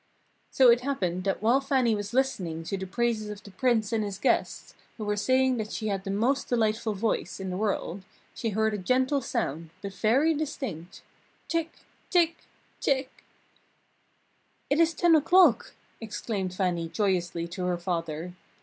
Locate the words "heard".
8.49-8.73